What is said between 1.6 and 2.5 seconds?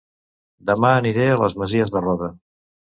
Masies de Roda